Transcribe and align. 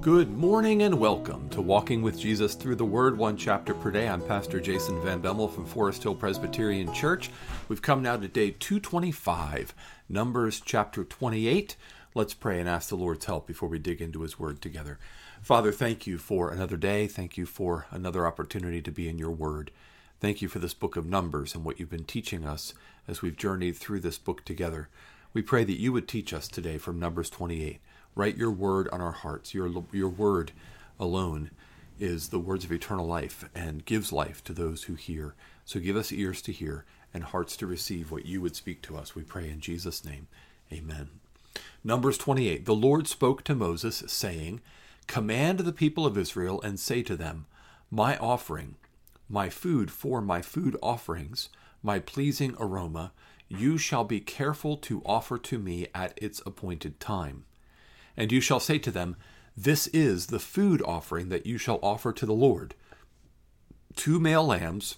Good 0.00 0.30
morning 0.30 0.80
and 0.80 0.98
welcome 0.98 1.50
to 1.50 1.60
Walking 1.60 2.00
with 2.00 2.18
Jesus 2.18 2.54
Through 2.54 2.76
the 2.76 2.86
Word, 2.86 3.18
one 3.18 3.36
chapter 3.36 3.74
per 3.74 3.90
day. 3.90 4.08
I'm 4.08 4.22
Pastor 4.22 4.58
Jason 4.58 4.98
Van 5.02 5.20
Bemmel 5.20 5.52
from 5.52 5.66
Forest 5.66 6.04
Hill 6.04 6.14
Presbyterian 6.14 6.90
Church. 6.94 7.28
We've 7.68 7.82
come 7.82 8.02
now 8.02 8.16
to 8.16 8.26
day 8.26 8.52
225, 8.52 9.74
Numbers 10.08 10.62
chapter 10.64 11.04
28. 11.04 11.76
Let's 12.14 12.32
pray 12.32 12.58
and 12.58 12.66
ask 12.66 12.88
the 12.88 12.96
Lord's 12.96 13.26
help 13.26 13.46
before 13.46 13.68
we 13.68 13.78
dig 13.78 14.00
into 14.00 14.22
His 14.22 14.38
Word 14.38 14.62
together. 14.62 14.98
Father, 15.42 15.70
thank 15.70 16.06
you 16.06 16.16
for 16.16 16.50
another 16.50 16.78
day. 16.78 17.06
Thank 17.06 17.36
you 17.36 17.44
for 17.44 17.84
another 17.90 18.26
opportunity 18.26 18.80
to 18.80 18.90
be 18.90 19.06
in 19.06 19.18
your 19.18 19.32
Word. 19.32 19.70
Thank 20.18 20.40
you 20.40 20.48
for 20.48 20.60
this 20.60 20.72
book 20.72 20.96
of 20.96 21.04
Numbers 21.04 21.54
and 21.54 21.62
what 21.62 21.78
you've 21.78 21.90
been 21.90 22.04
teaching 22.04 22.46
us 22.46 22.72
as 23.06 23.20
we've 23.20 23.36
journeyed 23.36 23.76
through 23.76 24.00
this 24.00 24.16
book 24.16 24.46
together. 24.46 24.88
We 25.34 25.42
pray 25.42 25.64
that 25.64 25.78
you 25.78 25.92
would 25.92 26.08
teach 26.08 26.32
us 26.32 26.48
today 26.48 26.78
from 26.78 26.98
Numbers 26.98 27.28
28 27.28 27.82
Write 28.14 28.36
your 28.36 28.50
word 28.50 28.88
on 28.88 29.00
our 29.00 29.12
hearts. 29.12 29.54
Your, 29.54 29.70
your 29.92 30.08
word 30.08 30.52
alone 30.98 31.50
is 31.98 32.28
the 32.28 32.38
words 32.38 32.64
of 32.64 32.72
eternal 32.72 33.06
life 33.06 33.48
and 33.54 33.84
gives 33.84 34.12
life 34.12 34.42
to 34.44 34.52
those 34.52 34.84
who 34.84 34.94
hear. 34.94 35.34
So 35.64 35.78
give 35.78 35.96
us 35.96 36.12
ears 36.12 36.42
to 36.42 36.52
hear 36.52 36.84
and 37.12 37.24
hearts 37.24 37.56
to 37.58 37.66
receive 37.66 38.10
what 38.10 38.26
you 38.26 38.40
would 38.40 38.56
speak 38.56 38.82
to 38.82 38.96
us. 38.96 39.14
We 39.14 39.22
pray 39.22 39.48
in 39.50 39.60
Jesus' 39.60 40.04
name. 40.04 40.28
Amen. 40.72 41.10
Numbers 41.82 42.18
28 42.18 42.64
The 42.64 42.74
Lord 42.74 43.06
spoke 43.06 43.44
to 43.44 43.54
Moses, 43.54 44.02
saying, 44.06 44.60
Command 45.06 45.60
the 45.60 45.72
people 45.72 46.06
of 46.06 46.16
Israel 46.16 46.60
and 46.62 46.78
say 46.78 47.02
to 47.02 47.16
them, 47.16 47.46
My 47.90 48.16
offering, 48.18 48.76
my 49.28 49.48
food 49.48 49.90
for 49.90 50.20
my 50.20 50.42
food 50.42 50.76
offerings, 50.82 51.48
my 51.82 51.98
pleasing 51.98 52.54
aroma, 52.58 53.12
you 53.48 53.78
shall 53.78 54.04
be 54.04 54.20
careful 54.20 54.76
to 54.76 55.02
offer 55.04 55.36
to 55.38 55.58
me 55.58 55.88
at 55.94 56.16
its 56.16 56.40
appointed 56.46 57.00
time. 57.00 57.44
And 58.16 58.32
you 58.32 58.40
shall 58.40 58.60
say 58.60 58.78
to 58.78 58.90
them, 58.90 59.16
This 59.56 59.86
is 59.88 60.26
the 60.26 60.38
food 60.38 60.82
offering 60.82 61.28
that 61.28 61.46
you 61.46 61.58
shall 61.58 61.78
offer 61.82 62.12
to 62.12 62.26
the 62.26 62.32
Lord 62.32 62.74
two 63.96 64.20
male 64.20 64.46
lambs, 64.46 64.96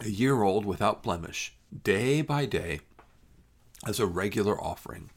a 0.00 0.08
year 0.08 0.42
old 0.42 0.66
without 0.66 1.02
blemish, 1.02 1.54
day 1.84 2.22
by 2.22 2.44
day, 2.44 2.80
as 3.86 4.00
a 4.00 4.06
regular 4.06 4.60
offering. 4.60 5.10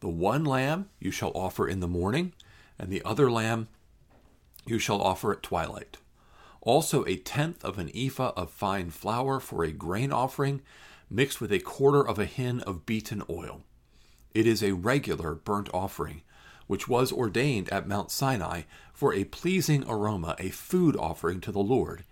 The 0.00 0.08
one 0.08 0.44
lamb 0.44 0.88
you 0.98 1.10
shall 1.10 1.32
offer 1.34 1.68
in 1.68 1.80
the 1.80 1.88
morning, 1.88 2.32
and 2.78 2.90
the 2.90 3.02
other 3.04 3.30
lamb 3.30 3.68
you 4.66 4.78
shall 4.78 5.00
offer 5.00 5.32
at 5.32 5.42
twilight. 5.42 5.98
Also, 6.60 7.04
a 7.06 7.16
tenth 7.16 7.64
of 7.64 7.78
an 7.78 7.90
ephah 7.94 8.32
of 8.36 8.50
fine 8.50 8.90
flour 8.90 9.40
for 9.40 9.64
a 9.64 9.72
grain 9.72 10.12
offering, 10.12 10.62
mixed 11.10 11.40
with 11.40 11.52
a 11.52 11.58
quarter 11.58 12.06
of 12.06 12.18
a 12.18 12.24
hin 12.24 12.60
of 12.60 12.86
beaten 12.86 13.22
oil. 13.28 13.62
It 14.34 14.46
is 14.46 14.62
a 14.62 14.72
regular 14.72 15.34
burnt 15.34 15.68
offering 15.74 16.22
which 16.72 16.88
was 16.88 17.12
ordained 17.12 17.68
at 17.68 17.86
Mount 17.86 18.10
Sinai 18.10 18.62
for 18.94 19.12
a 19.12 19.24
pleasing 19.24 19.84
aroma, 19.86 20.34
a 20.38 20.48
food 20.48 20.96
offering 20.96 21.38
to 21.38 21.52
the 21.52 21.60
Lord. 21.60 22.02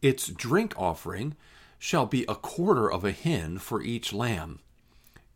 Its 0.00 0.28
drink 0.28 0.72
offering 0.78 1.36
shall 1.78 2.06
be 2.06 2.24
a 2.26 2.34
quarter 2.34 2.90
of 2.90 3.04
a 3.04 3.10
hin 3.10 3.58
for 3.58 3.82
each 3.82 4.14
lamb. 4.14 4.60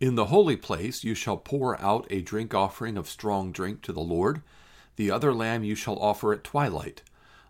In 0.00 0.14
the 0.14 0.32
holy 0.32 0.56
place 0.56 1.04
you 1.04 1.14
shall 1.14 1.36
pour 1.36 1.78
out 1.78 2.06
a 2.08 2.22
drink 2.22 2.54
offering 2.54 2.96
of 2.96 3.06
strong 3.06 3.52
drink 3.52 3.82
to 3.82 3.92
the 3.92 4.00
Lord. 4.00 4.40
The 4.96 5.10
other 5.10 5.34
lamb 5.34 5.62
you 5.62 5.74
shall 5.74 5.98
offer 5.98 6.32
at 6.32 6.42
twilight. 6.42 7.02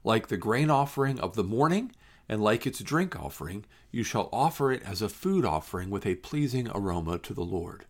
Like 0.03 0.27
the 0.27 0.37
grain 0.37 0.69
offering 0.69 1.21
of 1.21 1.37
the 1.37 1.45
morning, 1.45 1.93
and 2.29 2.43
like 2.43 2.67
its 2.67 2.81
drink 2.81 3.15
offering, 3.15 3.65
you 3.93 4.03
shall 4.03 4.29
offer 4.33 4.73
it 4.73 4.83
as 4.83 5.01
a 5.01 5.09
food 5.09 5.45
offering 5.45 5.91
with 5.91 6.07
a 6.07 6.17
pleasing 6.17 6.69
aroma 6.75 7.19
to 7.19 7.33
the 7.33 7.45
Lord. 7.45 7.85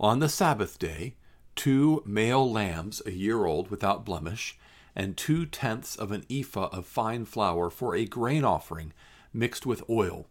On 0.00 0.18
the 0.18 0.28
Sabbath 0.28 0.80
day, 0.80 1.14
two 1.56 2.02
male 2.06 2.48
lambs 2.50 3.02
a 3.04 3.10
year 3.10 3.44
old 3.44 3.70
without 3.70 4.04
blemish, 4.04 4.58
and 4.94 5.16
two 5.16 5.44
tenths 5.44 5.96
of 5.96 6.12
an 6.12 6.24
ephah 6.30 6.68
of 6.68 6.86
fine 6.86 7.24
flour 7.24 7.68
for 7.70 7.96
a 7.96 8.04
grain 8.04 8.44
offering 8.44 8.92
mixed 9.32 9.66
with 9.66 9.88
oil, 9.90 10.26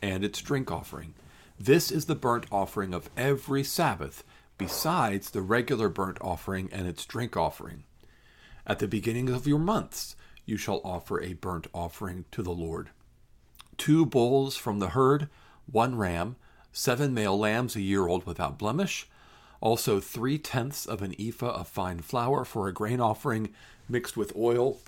and 0.00 0.24
its 0.24 0.40
drink 0.40 0.70
offering. 0.70 1.14
This 1.58 1.90
is 1.90 2.06
the 2.06 2.14
burnt 2.14 2.46
offering 2.52 2.94
of 2.94 3.10
every 3.16 3.64
Sabbath, 3.64 4.22
besides 4.58 5.30
the 5.30 5.42
regular 5.42 5.88
burnt 5.88 6.18
offering 6.20 6.68
and 6.72 6.86
its 6.86 7.04
drink 7.04 7.36
offering. 7.36 7.84
At 8.66 8.78
the 8.78 8.88
beginning 8.88 9.28
of 9.28 9.46
your 9.46 9.58
months, 9.58 10.16
you 10.44 10.56
shall 10.56 10.80
offer 10.84 11.20
a 11.20 11.34
burnt 11.34 11.66
offering 11.74 12.24
to 12.32 12.42
the 12.42 12.52
Lord. 12.52 12.90
Two 13.76 14.06
bulls 14.06 14.56
from 14.56 14.78
the 14.78 14.90
herd, 14.90 15.28
one 15.70 15.96
ram, 15.96 16.36
seven 16.72 17.12
male 17.12 17.38
lambs 17.38 17.76
a 17.76 17.80
year 17.80 18.06
old 18.06 18.24
without 18.24 18.58
blemish, 18.58 19.08
also 19.66 19.98
three 19.98 20.38
tenths 20.38 20.86
of 20.86 21.02
an 21.02 21.12
ephah 21.18 21.50
of 21.50 21.66
fine 21.66 21.98
flour 21.98 22.44
for 22.44 22.68
a 22.68 22.72
grain 22.72 23.00
offering 23.00 23.48
mixed 23.88 24.16
with 24.16 24.32
oil 24.36 24.78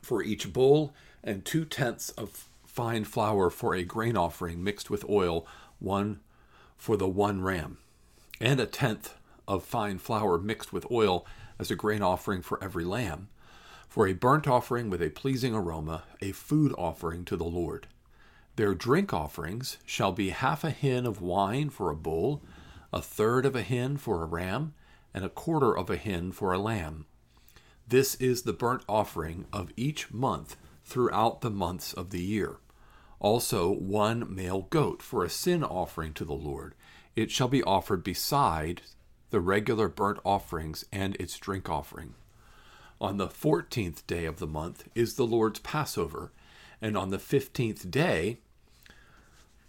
for 0.00 0.22
each 0.22 0.50
bull, 0.50 0.94
and 1.22 1.44
two 1.44 1.66
tenths 1.66 2.08
of 2.12 2.48
fine 2.64 3.04
flour 3.04 3.50
for 3.50 3.74
a 3.74 3.84
grain 3.84 4.16
offering 4.16 4.64
mixed 4.64 4.88
with 4.88 5.04
oil, 5.10 5.46
one 5.78 6.20
for 6.78 6.96
the 6.96 7.06
one 7.06 7.42
ram, 7.42 7.76
and 8.40 8.58
a 8.58 8.64
tenth 8.64 9.14
of 9.46 9.62
fine 9.62 9.98
flour 9.98 10.38
mixed 10.38 10.72
with 10.72 10.90
oil 10.90 11.26
as 11.58 11.70
a 11.70 11.76
grain 11.76 12.00
offering 12.00 12.40
for 12.40 12.64
every 12.64 12.84
lamb, 12.86 13.28
for 13.90 14.06
a 14.06 14.14
burnt 14.14 14.48
offering 14.48 14.88
with 14.88 15.02
a 15.02 15.10
pleasing 15.10 15.54
aroma, 15.54 16.04
a 16.22 16.32
food 16.32 16.74
offering 16.78 17.26
to 17.26 17.36
the 17.36 17.44
Lord. 17.44 17.88
Their 18.56 18.72
drink 18.72 19.12
offerings 19.12 19.76
shall 19.84 20.12
be 20.12 20.30
half 20.30 20.64
a 20.64 20.70
hin 20.70 21.04
of 21.04 21.20
wine 21.20 21.68
for 21.68 21.90
a 21.90 21.94
bull, 21.94 22.40
a 22.92 23.00
third 23.00 23.46
of 23.46 23.56
a 23.56 23.62
hin 23.62 23.96
for 23.96 24.22
a 24.22 24.26
ram, 24.26 24.74
and 25.14 25.24
a 25.24 25.28
quarter 25.28 25.76
of 25.76 25.90
a 25.90 25.96
hin 25.96 26.32
for 26.32 26.52
a 26.52 26.58
lamb. 26.58 27.06
This 27.86 28.14
is 28.16 28.42
the 28.42 28.52
burnt 28.52 28.82
offering 28.88 29.46
of 29.52 29.72
each 29.76 30.12
month 30.12 30.56
throughout 30.84 31.40
the 31.40 31.50
months 31.50 31.92
of 31.92 32.10
the 32.10 32.22
year. 32.22 32.58
Also, 33.20 33.70
one 33.70 34.34
male 34.34 34.62
goat 34.70 35.02
for 35.02 35.24
a 35.24 35.30
sin 35.30 35.62
offering 35.62 36.12
to 36.14 36.24
the 36.24 36.32
Lord. 36.32 36.74
It 37.14 37.30
shall 37.30 37.48
be 37.48 37.62
offered 37.62 38.02
beside 38.02 38.82
the 39.30 39.40
regular 39.40 39.88
burnt 39.88 40.18
offerings 40.24 40.84
and 40.92 41.14
its 41.16 41.38
drink 41.38 41.68
offering. 41.68 42.14
On 43.00 43.16
the 43.16 43.28
fourteenth 43.28 44.06
day 44.06 44.24
of 44.24 44.38
the 44.38 44.46
month 44.46 44.88
is 44.94 45.14
the 45.14 45.26
Lord's 45.26 45.60
Passover, 45.60 46.32
and 46.80 46.96
on 46.96 47.10
the 47.10 47.18
fifteenth 47.18 47.90
day 47.90 48.38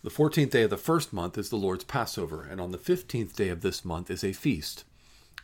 the 0.03 0.09
fourteenth 0.09 0.51
day 0.51 0.63
of 0.63 0.69
the 0.69 0.75
first 0.75 1.13
month 1.13 1.37
is 1.37 1.49
the 1.49 1.55
Lord's 1.55 1.85
Passover, 1.85 2.43
and 2.43 2.59
on 2.59 2.71
the 2.71 2.77
fifteenth 2.77 3.37
day 3.37 3.47
of 3.47 3.61
this 3.61 3.85
month 3.85 4.11
is 4.11 4.21
a 4.21 4.33
feast. 4.33 4.83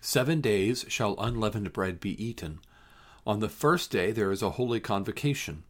Seven 0.02 0.42
days 0.42 0.84
shall 0.90 1.18
unleavened 1.18 1.72
bread 1.72 2.02
be 2.02 2.22
eaten. 2.22 2.60
On 3.26 3.40
the 3.40 3.48
first 3.48 3.90
day 3.90 4.12
there 4.12 4.32
is 4.32 4.42
a 4.42 4.52
holy 4.52 4.82
convocation. 4.82 5.64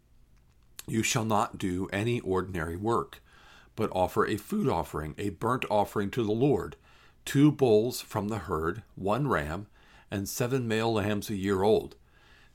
You 0.88 1.03
shall 1.03 1.25
not 1.25 1.59
do 1.59 1.88
any 1.94 2.19
ordinary 2.22 2.75
work, 2.75 3.22
but 3.75 3.91
offer 3.91 4.25
a 4.25 4.38
food 4.38 4.67
offering, 4.67 5.13
a 5.19 5.29
burnt 5.29 5.66
offering 5.69 6.09
to 6.11 6.23
the 6.23 6.31
Lord, 6.31 6.75
two 7.25 7.51
bulls 7.51 8.01
from 8.01 8.29
the 8.29 8.39
herd, 8.39 8.81
one 8.95 9.27
ram, 9.27 9.67
and 10.09 10.27
seven 10.27 10.67
male 10.67 10.94
lambs 10.94 11.29
a 11.29 11.35
year 11.35 11.61
old. 11.61 11.95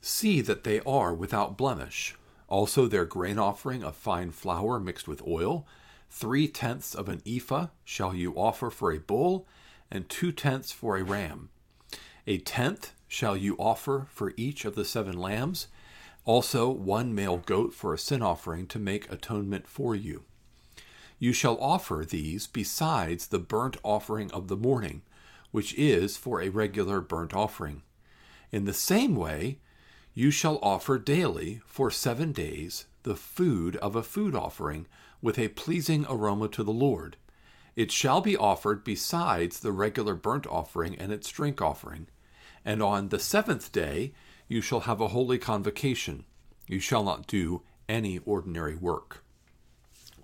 See 0.01 0.41
that 0.41 0.65
they 0.65 0.81
are 0.81 1.13
without 1.13 1.57
blemish. 1.57 2.15
Also 2.49 2.87
their 2.87 3.05
grain 3.05 3.39
offering 3.39 3.85
of 3.85 3.95
fine 3.95 4.31
flour 4.31 4.81
mixed 4.81 5.07
with 5.07 5.25
oil, 5.25 5.65
Three 6.09 6.47
tenths 6.47 6.95
of 6.95 7.09
an 7.09 7.21
ephah 7.25 7.67
shall 7.83 8.13
you 8.13 8.33
offer 8.35 8.69
for 8.69 8.91
a 8.91 8.99
bull, 8.99 9.47
and 9.91 10.09
two 10.09 10.31
tenths 10.31 10.71
for 10.71 10.97
a 10.97 11.03
ram. 11.03 11.49
A 12.27 12.37
tenth 12.39 12.93
shall 13.07 13.37
you 13.37 13.55
offer 13.57 14.07
for 14.09 14.33
each 14.35 14.65
of 14.65 14.75
the 14.75 14.85
seven 14.85 15.17
lambs, 15.17 15.67
also 16.23 16.69
one 16.69 17.13
male 17.13 17.37
goat 17.37 17.73
for 17.73 17.93
a 17.93 17.99
sin 17.99 18.21
offering 18.21 18.65
to 18.67 18.79
make 18.79 19.11
atonement 19.11 19.67
for 19.67 19.95
you. 19.95 20.23
You 21.19 21.33
shall 21.33 21.57
offer 21.61 22.05
these 22.07 22.47
besides 22.47 23.27
the 23.27 23.39
burnt 23.39 23.77
offering 23.83 24.31
of 24.31 24.47
the 24.47 24.57
morning, 24.57 25.01
which 25.51 25.73
is 25.75 26.17
for 26.17 26.41
a 26.41 26.49
regular 26.49 26.99
burnt 26.99 27.33
offering. 27.33 27.83
In 28.51 28.65
the 28.65 28.73
same 28.73 29.15
way, 29.15 29.59
you 30.13 30.31
shall 30.31 30.59
offer 30.61 30.97
daily 30.97 31.61
for 31.65 31.91
seven 31.91 32.31
days 32.31 32.85
the 33.03 33.15
food 33.15 33.75
of 33.77 33.95
a 33.95 34.03
food 34.03 34.35
offering 34.35 34.87
with 35.25 35.39
a 35.39 35.47
pleasing 35.47 36.05
aroma 36.07 36.47
to 36.47 36.63
the 36.63 36.71
Lord. 36.71 37.17
It 37.75 37.91
shall 37.91 38.21
be 38.21 38.37
offered 38.37 38.83
besides 38.83 39.59
the 39.59 39.71
regular 39.71 40.13
burnt 40.13 40.45
offering 40.45 40.95
and 40.99 41.11
its 41.11 41.31
drink 41.31 41.63
offering. 41.63 42.05
And 42.63 42.83
on 42.83 43.09
the 43.09 43.17
seventh 43.17 43.71
day 43.71 44.13
you 44.47 44.61
shall 44.61 44.81
have 44.81 45.01
a 45.01 45.07
holy 45.07 45.39
convocation. 45.39 46.25
You 46.67 46.79
shall 46.79 47.03
not 47.03 47.25
do 47.25 47.63
any 47.89 48.19
ordinary 48.19 48.75
work. 48.75 49.23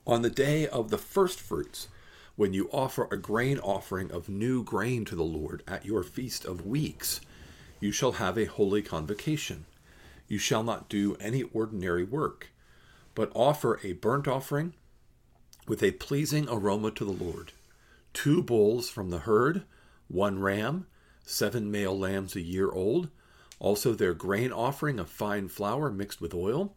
On 0.05 0.21
the 0.21 0.29
day 0.29 0.67
of 0.67 0.91
the 0.91 0.99
first 0.99 1.39
fruits, 1.39 1.87
when 2.35 2.53
you 2.53 2.69
offer 2.71 3.07
a 3.09 3.17
grain 3.17 3.57
offering 3.57 4.11
of 4.11 4.29
new 4.29 4.63
grain 4.63 5.03
to 5.05 5.15
the 5.15 5.23
Lord 5.23 5.63
at 5.67 5.83
your 5.83 6.03
feast 6.03 6.45
of 6.45 6.67
weeks, 6.67 7.21
you 7.79 7.91
shall 7.91 8.13
have 8.13 8.37
a 8.37 8.45
holy 8.45 8.83
convocation. 8.83 9.65
You 10.27 10.37
shall 10.37 10.61
not 10.61 10.89
do 10.89 11.17
any 11.19 11.41
ordinary 11.41 12.03
work, 12.03 12.51
but 13.15 13.31
offer 13.33 13.79
a 13.83 13.93
burnt 13.93 14.27
offering 14.27 14.75
with 15.71 15.81
a 15.81 15.91
pleasing 15.91 16.49
aroma 16.49 16.91
to 16.91 17.05
the 17.05 17.23
Lord. 17.23 17.53
Two 18.11 18.43
bulls 18.43 18.89
from 18.89 19.09
the 19.09 19.19
herd, 19.19 19.63
one 20.09 20.37
ram, 20.37 20.85
seven 21.23 21.71
male 21.71 21.97
lambs 21.97 22.35
a 22.35 22.41
year 22.41 22.69
old, 22.69 23.07
Also, 23.57 23.93
their 23.93 24.13
grain 24.13 24.51
offering 24.51 24.99
of 24.99 25.09
fine 25.09 25.47
flour 25.47 25.89
mixed 25.89 26.19
with 26.19 26.33
oil, 26.33 26.75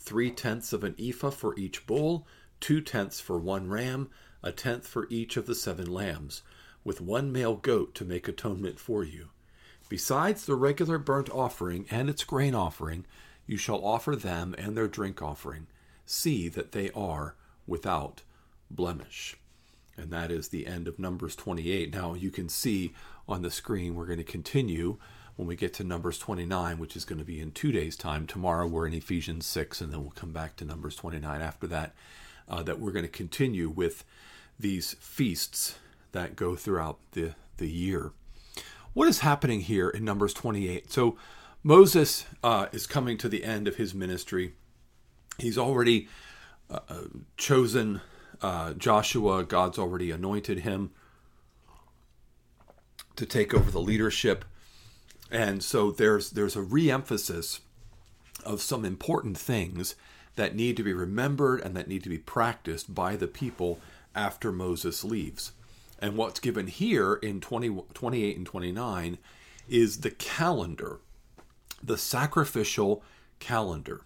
three 0.00 0.28
tenths 0.28 0.72
of 0.72 0.82
an 0.82 0.96
ephah 0.98 1.30
for 1.30 1.56
each 1.56 1.86
bull, 1.86 2.26
two 2.58 2.80
tenths 2.80 3.20
for 3.20 3.38
one 3.38 3.68
ram, 3.68 4.10
a 4.42 4.50
tenth 4.50 4.88
for 4.88 5.06
each 5.08 5.36
of 5.36 5.46
the 5.46 5.54
seven 5.54 5.86
lambs, 5.86 6.42
with 6.82 7.00
one 7.00 7.30
male 7.30 7.54
goat 7.54 7.94
to 7.94 8.04
make 8.04 8.26
atonement 8.26 8.80
for 8.80 9.04
you. 9.04 9.28
Besides 9.88 10.46
the 10.46 10.56
regular 10.56 10.98
burnt 10.98 11.30
offering 11.30 11.86
and 11.92 12.10
its 12.10 12.24
grain 12.24 12.56
offering, 12.56 13.06
you 13.46 13.56
shall 13.56 13.86
offer 13.86 14.16
them 14.16 14.52
and 14.58 14.76
their 14.76 14.88
drink 14.88 15.22
offering. 15.22 15.68
See 16.04 16.48
that 16.48 16.72
they 16.72 16.90
are 16.90 17.36
without 17.68 18.22
blemish. 18.74 19.36
And 19.96 20.10
that 20.10 20.30
is 20.30 20.48
the 20.48 20.66
end 20.66 20.88
of 20.88 20.98
Numbers 20.98 21.36
28. 21.36 21.92
Now 21.92 22.14
you 22.14 22.30
can 22.30 22.48
see 22.48 22.92
on 23.28 23.42
the 23.42 23.50
screen, 23.50 23.94
we're 23.94 24.06
going 24.06 24.18
to 24.18 24.24
continue 24.24 24.98
when 25.36 25.46
we 25.48 25.56
get 25.56 25.72
to 25.74 25.84
Numbers 25.84 26.18
29, 26.18 26.78
which 26.78 26.96
is 26.96 27.04
going 27.04 27.18
to 27.18 27.24
be 27.24 27.40
in 27.40 27.52
two 27.52 27.72
days' 27.72 27.96
time. 27.96 28.26
Tomorrow 28.26 28.66
we're 28.66 28.86
in 28.86 28.94
Ephesians 28.94 29.46
6, 29.46 29.80
and 29.80 29.92
then 29.92 30.02
we'll 30.02 30.10
come 30.10 30.32
back 30.32 30.56
to 30.56 30.64
Numbers 30.64 30.96
29 30.96 31.40
after 31.40 31.66
that. 31.68 31.94
Uh, 32.48 32.62
that 32.62 32.80
we're 32.80 32.92
going 32.92 33.04
to 33.04 33.10
continue 33.10 33.68
with 33.70 34.04
these 34.58 34.94
feasts 34.94 35.78
that 36.10 36.36
go 36.36 36.56
throughout 36.56 36.98
the, 37.12 37.34
the 37.56 37.68
year. 37.68 38.12
What 38.94 39.08
is 39.08 39.20
happening 39.20 39.60
here 39.60 39.88
in 39.88 40.04
Numbers 40.04 40.34
28? 40.34 40.92
So 40.92 41.16
Moses 41.62 42.26
uh, 42.42 42.66
is 42.72 42.86
coming 42.86 43.16
to 43.18 43.28
the 43.28 43.44
end 43.44 43.68
of 43.68 43.76
his 43.76 43.94
ministry. 43.94 44.54
He's 45.38 45.56
already 45.56 46.08
uh, 46.68 46.80
uh 46.88 47.04
chosen 47.36 48.00
uh, 48.42 48.74
Joshua, 48.74 49.44
God's 49.44 49.78
already 49.78 50.10
anointed 50.10 50.60
him 50.60 50.90
to 53.16 53.26
take 53.26 53.54
over 53.54 53.70
the 53.70 53.80
leadership. 53.80 54.44
And 55.30 55.62
so 55.62 55.90
there's 55.90 56.30
there's 56.30 56.56
a 56.56 56.62
reemphasis 56.62 57.60
of 58.44 58.60
some 58.60 58.84
important 58.84 59.38
things 59.38 59.94
that 60.34 60.54
need 60.54 60.76
to 60.76 60.82
be 60.82 60.92
remembered 60.92 61.60
and 61.60 61.76
that 61.76 61.88
need 61.88 62.02
to 62.02 62.08
be 62.08 62.18
practiced 62.18 62.94
by 62.94 63.16
the 63.16 63.26
people 63.26 63.78
after 64.14 64.50
Moses 64.50 65.04
leaves. 65.04 65.52
And 65.98 66.16
what's 66.16 66.40
given 66.40 66.66
here 66.66 67.14
in 67.14 67.40
20, 67.40 67.84
28 67.94 68.36
and 68.36 68.46
29 68.46 69.18
is 69.68 70.00
the 70.00 70.10
calendar, 70.10 70.98
the 71.82 71.96
sacrificial 71.96 73.02
calendar. 73.38 74.00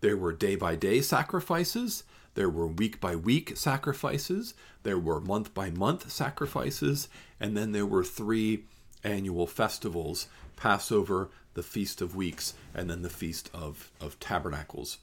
There 0.00 0.16
were 0.16 0.32
day 0.32 0.54
by 0.54 0.76
day 0.76 1.00
sacrifices, 1.00 2.04
there 2.34 2.50
were 2.50 2.66
week 2.66 3.00
by 3.00 3.16
week 3.16 3.56
sacrifices, 3.56 4.54
there 4.82 4.98
were 4.98 5.20
month 5.20 5.54
by 5.54 5.70
month 5.70 6.10
sacrifices, 6.10 7.08
and 7.40 7.56
then 7.56 7.72
there 7.72 7.86
were 7.86 8.04
three 8.04 8.64
annual 9.02 9.46
festivals 9.46 10.28
Passover, 10.56 11.30
the 11.54 11.62
Feast 11.62 12.00
of 12.00 12.14
Weeks, 12.14 12.54
and 12.74 12.88
then 12.88 13.02
the 13.02 13.10
Feast 13.10 13.50
of, 13.52 13.90
of 14.00 14.18
Tabernacles. 14.20 14.98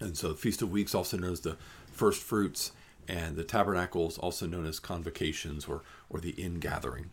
And 0.00 0.16
so, 0.16 0.28
the 0.28 0.34
Feast 0.34 0.62
of 0.62 0.70
Weeks, 0.70 0.94
also 0.94 1.16
known 1.16 1.32
as 1.32 1.40
the 1.40 1.56
First 1.90 2.22
Fruits, 2.22 2.72
and 3.08 3.36
the 3.36 3.44
Tabernacles, 3.44 4.18
also 4.18 4.46
known 4.46 4.66
as 4.66 4.78
Convocations 4.78 5.66
or, 5.66 5.82
or 6.08 6.20
the 6.20 6.30
Ingathering. 6.30 7.10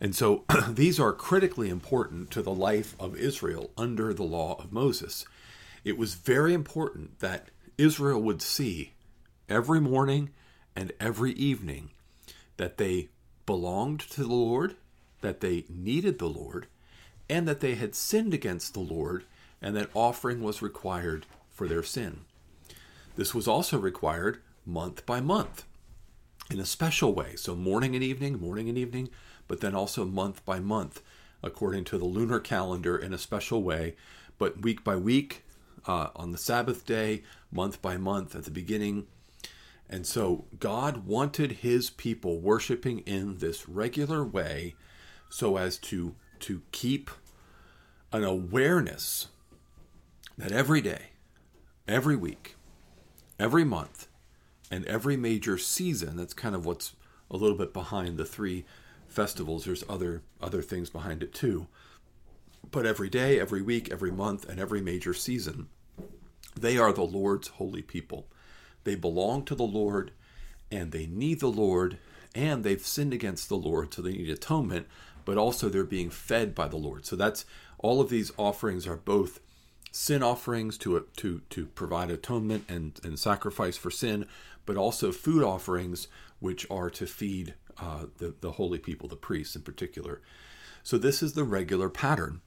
And 0.00 0.14
so, 0.14 0.44
these 0.68 0.98
are 0.98 1.12
critically 1.12 1.68
important 1.68 2.30
to 2.32 2.42
the 2.42 2.52
life 2.52 2.96
of 2.98 3.16
Israel 3.16 3.70
under 3.76 4.12
the 4.12 4.24
law 4.24 4.56
of 4.58 4.72
Moses. 4.72 5.24
It 5.84 5.96
was 5.96 6.14
very 6.14 6.52
important 6.52 7.20
that 7.20 7.48
Israel 7.78 8.20
would 8.22 8.42
see 8.42 8.92
every 9.48 9.80
morning 9.80 10.30
and 10.74 10.92
every 10.98 11.32
evening 11.32 11.90
that 12.56 12.78
they 12.78 13.08
belonged 13.44 14.00
to 14.00 14.22
the 14.22 14.34
Lord, 14.34 14.76
that 15.20 15.40
they 15.40 15.64
needed 15.68 16.18
the 16.18 16.28
Lord, 16.28 16.66
and 17.28 17.46
that 17.46 17.60
they 17.60 17.74
had 17.74 17.94
sinned 17.94 18.32
against 18.32 18.74
the 18.74 18.80
Lord, 18.80 19.24
and 19.60 19.76
that 19.76 19.90
offering 19.94 20.42
was 20.42 20.62
required 20.62 21.26
for 21.50 21.66
their 21.66 21.82
sin. 21.82 22.20
This 23.16 23.34
was 23.34 23.48
also 23.48 23.78
required 23.78 24.40
month 24.64 25.06
by 25.06 25.20
month 25.20 25.64
in 26.50 26.60
a 26.60 26.66
special 26.66 27.14
way. 27.14 27.36
So, 27.36 27.54
morning 27.54 27.94
and 27.94 28.04
evening, 28.04 28.38
morning 28.38 28.68
and 28.68 28.78
evening, 28.78 29.08
but 29.48 29.60
then 29.60 29.74
also 29.74 30.04
month 30.04 30.44
by 30.44 30.60
month, 30.60 31.02
according 31.42 31.84
to 31.84 31.98
the 31.98 32.04
lunar 32.04 32.40
calendar 32.40 32.96
in 32.96 33.12
a 33.14 33.18
special 33.18 33.62
way, 33.62 33.96
but 34.38 34.62
week 34.62 34.84
by 34.84 34.96
week, 34.96 35.44
uh, 35.86 36.08
on 36.16 36.32
the 36.32 36.38
Sabbath 36.38 36.84
day, 36.84 37.22
month 37.50 37.80
by 37.80 37.96
month 37.96 38.34
at 38.34 38.44
the 38.44 38.50
beginning. 38.50 39.06
And 39.88 40.06
so 40.06 40.46
God 40.58 41.06
wanted 41.06 41.52
his 41.52 41.90
people 41.90 42.40
worshiping 42.40 43.00
in 43.00 43.38
this 43.38 43.68
regular 43.68 44.24
way 44.24 44.74
so 45.28 45.56
as 45.56 45.78
to, 45.78 46.16
to 46.40 46.62
keep 46.72 47.10
an 48.12 48.24
awareness 48.24 49.28
that 50.36 50.52
every 50.52 50.80
day, 50.80 51.10
every 51.86 52.16
week, 52.16 52.56
every 53.38 53.64
month, 53.64 54.08
and 54.70 54.84
every 54.86 55.16
major 55.16 55.56
season, 55.56 56.16
that's 56.16 56.34
kind 56.34 56.54
of 56.54 56.66
what's 56.66 56.94
a 57.30 57.36
little 57.36 57.56
bit 57.56 57.72
behind 57.72 58.16
the 58.16 58.24
three 58.24 58.64
festivals. 59.08 59.64
There's 59.64 59.84
other 59.88 60.22
other 60.40 60.62
things 60.62 60.90
behind 60.90 61.22
it 61.22 61.32
too. 61.32 61.68
But 62.70 62.86
every 62.86 63.08
day, 63.08 63.38
every 63.38 63.62
week, 63.62 63.90
every 63.92 64.10
month, 64.10 64.48
and 64.48 64.58
every 64.58 64.80
major 64.80 65.14
season 65.14 65.68
they 66.58 66.78
are 66.78 66.92
the 66.92 67.02
Lord's 67.02 67.48
holy 67.48 67.82
people. 67.82 68.26
They 68.84 68.94
belong 68.94 69.44
to 69.44 69.54
the 69.54 69.64
Lord 69.64 70.12
and 70.70 70.92
they 70.92 71.06
need 71.06 71.40
the 71.40 71.48
Lord 71.48 71.98
and 72.34 72.64
they've 72.64 72.84
sinned 72.84 73.14
against 73.14 73.48
the 73.48 73.56
Lord, 73.56 73.94
so 73.94 74.02
they 74.02 74.12
need 74.12 74.28
atonement, 74.28 74.86
but 75.24 75.38
also 75.38 75.68
they're 75.68 75.84
being 75.84 76.10
fed 76.10 76.54
by 76.54 76.68
the 76.68 76.76
Lord. 76.76 77.06
So 77.06 77.16
that's 77.16 77.46
all 77.78 78.00
of 78.00 78.10
these 78.10 78.30
offerings 78.36 78.86
are 78.86 78.96
both 78.96 79.40
sin 79.90 80.22
offerings 80.22 80.76
to 80.76 81.06
to 81.16 81.40
to 81.48 81.66
provide 81.66 82.10
atonement 82.10 82.64
and, 82.68 83.00
and 83.02 83.18
sacrifice 83.18 83.76
for 83.76 83.90
sin, 83.90 84.26
but 84.66 84.76
also 84.76 85.12
food 85.12 85.42
offerings 85.42 86.08
which 86.38 86.66
are 86.70 86.90
to 86.90 87.06
feed 87.06 87.54
uh, 87.78 88.04
the 88.18 88.34
the 88.40 88.52
holy 88.52 88.78
people, 88.78 89.08
the 89.08 89.16
priests 89.16 89.56
in 89.56 89.62
particular. 89.62 90.20
So 90.82 90.98
this 90.98 91.22
is 91.22 91.32
the 91.32 91.44
regular 91.44 91.88
pattern. 91.88 92.42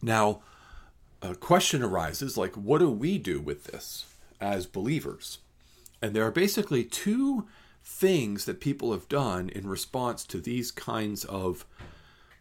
Now, 0.00 0.42
a 1.22 1.34
question 1.34 1.82
arises 1.82 2.36
like, 2.36 2.54
what 2.56 2.78
do 2.78 2.90
we 2.90 3.16
do 3.16 3.40
with 3.40 3.64
this 3.64 4.06
as 4.40 4.66
believers? 4.66 5.38
And 6.02 6.14
there 6.14 6.26
are 6.26 6.32
basically 6.32 6.84
two 6.84 7.46
things 7.84 8.44
that 8.44 8.60
people 8.60 8.92
have 8.92 9.08
done 9.08 9.48
in 9.48 9.68
response 9.68 10.24
to 10.24 10.40
these 10.40 10.70
kinds 10.70 11.24
of 11.24 11.64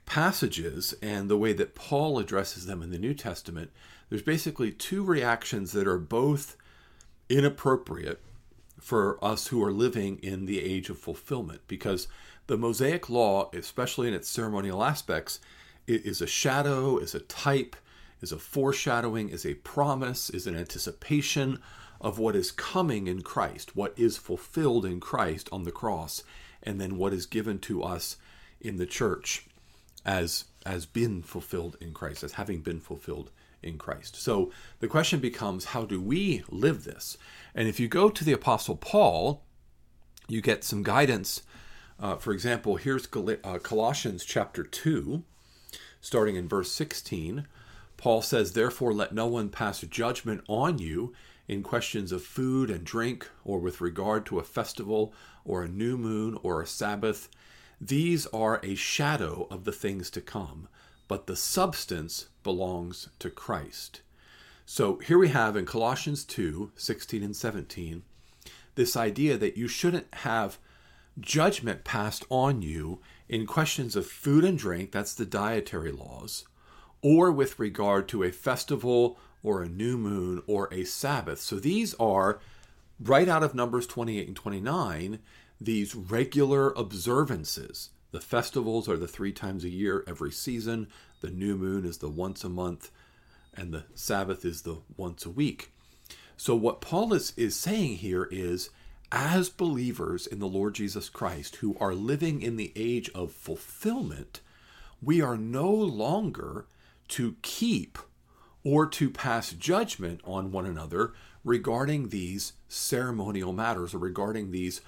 passages 0.05 0.93
and 1.01 1.29
the 1.29 1.38
way 1.38 1.53
that 1.53 1.75
Paul 1.75 2.19
addresses 2.19 2.65
them 2.65 2.81
in 2.81 2.91
the 2.91 2.97
New 2.97 3.13
Testament. 3.13 3.71
There's 4.09 4.21
basically 4.21 4.71
two 4.71 5.03
reactions 5.03 5.71
that 5.71 5.88
are 5.88 6.00
both 6.00 6.57
inappropriate 7.29 8.19
for 8.79 9.23
us 9.23 9.47
who 9.47 9.63
are 9.63 9.71
living 9.71 10.17
in 10.17 10.47
the 10.47 10.59
age 10.59 10.89
of 10.89 10.97
fulfillment 10.97 11.61
because 11.67 12.07
the 12.47 12.57
Mosaic 12.57 13.09
law, 13.09 13.50
especially 13.53 14.07
in 14.07 14.13
its 14.13 14.27
ceremonial 14.27 14.83
aspects, 14.83 15.39
is 15.88 16.21
a 16.21 16.27
shadow, 16.27 16.97
is 16.97 17.15
a 17.15 17.19
type, 17.19 17.75
is 18.21 18.31
a 18.31 18.39
foreshadowing, 18.39 19.29
is 19.29 19.45
a 19.45 19.55
promise, 19.55 20.29
is 20.29 20.47
an 20.47 20.55
anticipation 20.55 21.59
of 21.99 22.17
what 22.17 22.35
is 22.35 22.51
coming 22.51 23.07
in 23.07 23.21
Christ, 23.21 23.75
what 23.75 23.93
is 23.97 24.17
fulfilled 24.17 24.85
in 24.85 24.99
Christ 24.99 25.47
on 25.51 25.63
the 25.63 25.71
cross, 25.71 26.23
and 26.63 26.79
then 26.79 26.97
what 26.97 27.13
is 27.13 27.25
given 27.25 27.59
to 27.59 27.83
us 27.83 28.17
in 28.59 28.77
the 28.77 28.85
church 28.85 29.45
as 30.05 30.45
as 30.65 30.85
been 30.85 31.23
fulfilled 31.23 31.75
in 31.81 31.93
Christ, 31.93 32.23
as 32.23 32.33
having 32.33 32.61
been 32.61 32.79
fulfilled 32.79 33.31
in 33.63 33.77
Christ. 33.77 34.15
So 34.15 34.51
the 34.79 34.87
question 34.87 35.19
becomes 35.19 35.65
how 35.65 35.85
do 35.85 35.99
we 36.01 36.43
live 36.49 36.83
this? 36.83 37.17
And 37.55 37.67
if 37.67 37.79
you 37.79 37.87
go 37.87 38.09
to 38.09 38.23
the 38.23 38.31
apostle 38.31 38.75
Paul, 38.75 39.43
you 40.27 40.41
get 40.41 40.63
some 40.63 40.83
guidance. 40.83 41.41
Uh, 41.99 42.15
for 42.15 42.33
example, 42.33 42.77
here's 42.77 43.07
uh, 43.15 43.59
Colossians 43.59 44.25
chapter 44.25 44.63
2, 44.63 45.23
starting 45.99 46.35
in 46.35 46.47
verse 46.47 46.71
16. 46.71 47.47
Paul 48.01 48.24
says, 48.24 48.53
Therefore, 48.53 48.96
let 48.96 49.13
no 49.13 49.27
one 49.27 49.50
pass 49.50 49.81
judgment 49.81 50.43
on 50.48 50.79
you 50.79 51.13
in 51.48 51.62
questions 51.62 52.12
of 52.12 52.24
food 52.24 52.72
and 52.72 52.84
drink, 52.84 53.29
or 53.46 53.60
with 53.60 53.79
regard 53.79 54.25
to 54.25 54.39
a 54.39 54.43
festival, 54.43 55.13
or 55.46 55.62
a 55.62 55.70
new 55.70 55.98
moon, 55.98 56.36
or 56.41 56.63
a 56.63 56.67
Sabbath. 56.67 57.29
These 57.79 58.25
are 58.27 58.60
a 58.63 58.74
shadow 58.74 59.46
of 59.51 59.65
the 59.65 59.72
things 59.72 60.10
to 60.12 60.22
come, 60.22 60.67
but 61.08 61.27
the 61.27 61.36
substance 61.36 62.29
belongs 62.41 63.10
to 63.20 63.29
Christ. 63.29 64.01
So 64.65 64.98
here 64.98 65.20
we 65.20 65.29
have 65.29 65.55
in 65.55 65.67
Colossians 65.67 66.24
2 66.25 66.72
16 66.75 67.22
and 67.22 67.36
17 67.36 68.01
this 68.74 68.98
idea 68.98 69.38
that 69.38 69.58
you 69.58 69.67
shouldn't 69.67 70.12
have 70.15 70.58
judgment 71.20 71.84
passed 71.84 72.25
on 72.31 72.63
you 72.63 73.00
in 73.29 73.46
questions 73.46 73.96
of 73.96 74.08
food 74.08 74.43
and 74.43 74.58
drink, 74.58 74.91
that's 74.91 75.13
the 75.13 75.25
dietary 75.25 75.91
laws, 75.91 76.46
or 77.01 77.31
with 77.31 77.60
regard 77.60 78.08
to 78.10 78.24
a 78.24 78.31
festival 78.31 79.17
or 79.43 79.62
a 79.62 79.70
new 79.70 79.98
moon 79.98 80.41
or 80.48 80.72
a 80.74 80.84
Sabbath. 80.84 81.39
So 81.39 81.58
these 81.58 81.93
are 81.96 82.39
right 83.00 83.27
out 83.27 83.43
of 83.43 83.55
Numbers 83.55 83.88
28 83.88 84.27
and 84.27 84.36
29, 84.36 85.20
these 85.60 85.96
regular 85.96 86.72
observances. 86.72 87.89
The 88.12 88.22
festivals 88.22 88.88
are 88.89 88.98
the 88.98 89.08
three 89.08 89.31
times 89.31 89.63
a 89.63 89.70
year 89.70 90.03
every 90.08 90.31
season. 90.31 90.88
the 91.22 91.29
new 91.29 91.55
moon 91.55 91.86
is 91.86 92.00
the 92.00 92.10
once 92.10 92.43
a 92.43 92.50
month, 92.50 92.89
and 93.53 93.72
the 93.72 93.84
Sabbath 93.93 94.43
is 94.43 94.63
the 94.63 94.77
once 94.98 95.24
a 95.24 95.29
week. 95.29 95.72
So, 96.36 96.55
what 96.55 96.81
Paul 96.81 97.13
is, 97.13 97.31
is 97.38 97.55
saying 97.55 97.98
here 97.98 98.27
is 98.31 98.72
as 99.12 99.50
believers 99.50 100.25
in 100.25 100.39
the 100.39 100.48
Lord 100.48 100.74
Jesus 100.74 101.10
Christ 101.10 101.58
who 101.58 101.77
are 101.79 101.93
living 101.93 102.41
in 102.41 102.55
the 102.55 102.72
age 102.75 103.12
of 103.13 103.31
fulfillment, 103.31 104.39
we 105.01 105.22
are 105.22 105.38
no 105.38 105.70
longer 105.70 106.65
to 107.11 107.35
keep 107.41 107.97
or 108.63 108.85
to 108.85 109.09
pass 109.09 109.53
judgment 109.53 110.21
on 110.23 110.51
one 110.51 110.65
another 110.65 111.13
regarding 111.43 112.09
these 112.09 112.53
ceremonial 112.67 113.53
matters 113.53 113.93
or 113.93 113.97
regarding 113.97 114.51
these 114.51 114.81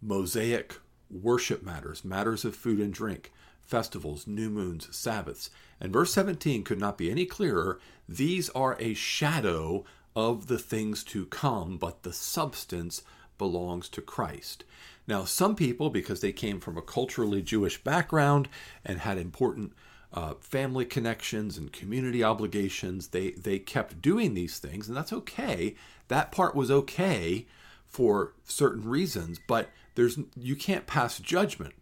Mosaic 0.00 0.78
worship 1.10 1.62
matters, 1.62 2.04
matters 2.04 2.44
of 2.44 2.54
food 2.54 2.78
and 2.78 2.92
drink, 2.92 3.32
festivals, 3.64 4.26
new 4.26 4.48
moons, 4.48 4.88
Sabbaths. 4.96 5.50
And 5.80 5.92
verse 5.92 6.12
17 6.12 6.62
could 6.64 6.78
not 6.78 6.98
be 6.98 7.10
any 7.10 7.26
clearer. 7.26 7.80
These 8.08 8.48
are 8.50 8.76
a 8.78 8.94
shadow 8.94 9.84
of 10.14 10.46
the 10.46 10.58
things 10.58 11.02
to 11.04 11.26
come, 11.26 11.76
but 11.76 12.02
the 12.02 12.12
substance 12.12 13.02
belongs 13.38 13.88
to 13.90 14.00
Christ. 14.00 14.64
Now, 15.06 15.24
some 15.24 15.54
people, 15.54 15.90
because 15.90 16.20
they 16.20 16.32
came 16.32 16.58
from 16.58 16.76
a 16.76 16.82
culturally 16.82 17.42
Jewish 17.42 17.82
background 17.82 18.48
and 18.84 19.00
had 19.00 19.18
important 19.18 19.72
uh, 20.16 20.34
family 20.40 20.86
connections 20.86 21.58
and 21.58 21.72
community 21.72 22.24
obligations, 22.24 23.08
they, 23.08 23.32
they 23.32 23.58
kept 23.58 24.00
doing 24.00 24.32
these 24.32 24.58
things, 24.58 24.88
and 24.88 24.96
that's 24.96 25.12
okay. 25.12 25.76
That 26.08 26.32
part 26.32 26.54
was 26.54 26.70
okay 26.70 27.46
for 27.86 28.32
certain 28.42 28.88
reasons, 28.88 29.38
but 29.46 29.68
there's 29.94 30.18
you 30.34 30.56
can't 30.56 30.86
pass 30.86 31.18
judgment 31.18 31.74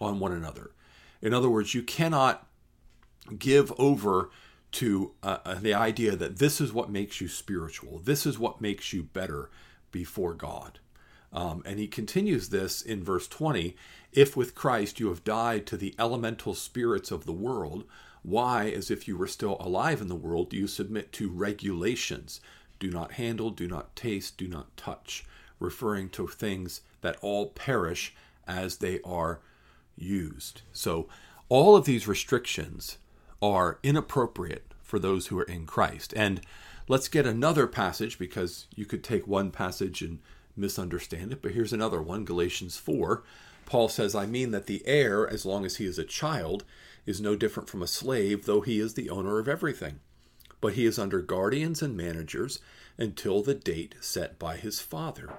on 0.00 0.20
one 0.20 0.32
another. 0.32 0.70
In 1.22 1.32
other 1.32 1.48
words, 1.48 1.74
you 1.74 1.82
cannot 1.82 2.46
give 3.38 3.72
over 3.78 4.30
to 4.70 5.12
uh, 5.22 5.38
uh 5.44 5.54
the 5.54 5.74
idea 5.74 6.14
that 6.14 6.38
this 6.38 6.60
is 6.60 6.72
what 6.72 6.90
makes 6.90 7.20
you 7.20 7.28
spiritual. 7.28 7.98
This 7.98 8.26
is 8.26 8.38
what 8.38 8.60
makes 8.60 8.92
you 8.92 9.02
better 9.02 9.50
before 9.90 10.34
God. 10.34 10.78
Um, 11.32 11.62
and 11.66 11.78
he 11.78 11.86
continues 11.86 12.48
this 12.48 12.80
in 12.80 13.04
verse 13.04 13.28
20 13.28 13.76
If 14.12 14.36
with 14.36 14.54
Christ 14.54 14.98
you 14.98 15.08
have 15.08 15.24
died 15.24 15.66
to 15.66 15.76
the 15.76 15.94
elemental 15.98 16.54
spirits 16.54 17.10
of 17.10 17.26
the 17.26 17.32
world, 17.32 17.84
why, 18.22 18.68
as 18.70 18.90
if 18.90 19.06
you 19.06 19.16
were 19.16 19.26
still 19.26 19.56
alive 19.60 20.00
in 20.00 20.08
the 20.08 20.14
world, 20.14 20.50
do 20.50 20.56
you 20.56 20.66
submit 20.66 21.12
to 21.12 21.30
regulations? 21.30 22.40
Do 22.78 22.90
not 22.90 23.12
handle, 23.12 23.50
do 23.50 23.66
not 23.66 23.94
taste, 23.96 24.36
do 24.36 24.46
not 24.48 24.76
touch, 24.76 25.24
referring 25.58 26.10
to 26.10 26.26
things 26.26 26.82
that 27.00 27.16
all 27.20 27.50
perish 27.50 28.14
as 28.46 28.78
they 28.78 29.00
are 29.02 29.40
used. 29.96 30.62
So, 30.72 31.08
all 31.48 31.76
of 31.76 31.84
these 31.86 32.06
restrictions 32.06 32.98
are 33.40 33.78
inappropriate 33.82 34.74
for 34.82 34.98
those 34.98 35.28
who 35.28 35.38
are 35.38 35.44
in 35.44 35.64
Christ. 35.64 36.12
And 36.16 36.40
let's 36.88 37.08
get 37.08 37.26
another 37.26 37.66
passage 37.66 38.18
because 38.18 38.66
you 38.74 38.84
could 38.84 39.02
take 39.02 39.26
one 39.26 39.50
passage 39.50 40.02
and 40.02 40.18
misunderstand 40.58 41.32
it. 41.32 41.42
But 41.42 41.52
here's 41.52 41.72
another 41.72 42.02
one 42.02 42.24
Galatians 42.24 42.76
4. 42.76 43.22
Paul 43.66 43.88
says, 43.88 44.14
I 44.14 44.26
mean 44.26 44.50
that 44.50 44.66
the 44.66 44.82
heir, 44.86 45.28
as 45.28 45.44
long 45.44 45.64
as 45.66 45.76
he 45.76 45.84
is 45.84 45.98
a 45.98 46.04
child, 46.04 46.64
is 47.06 47.20
no 47.20 47.36
different 47.36 47.68
from 47.68 47.82
a 47.82 47.86
slave, 47.86 48.46
though 48.46 48.60
he 48.60 48.80
is 48.80 48.94
the 48.94 49.10
owner 49.10 49.38
of 49.38 49.48
everything. 49.48 50.00
But 50.60 50.72
he 50.72 50.86
is 50.86 50.98
under 50.98 51.20
guardians 51.20 51.82
and 51.82 51.96
managers 51.96 52.60
until 52.96 53.42
the 53.42 53.54
date 53.54 53.94
set 54.00 54.38
by 54.38 54.56
his 54.56 54.80
father. 54.80 55.32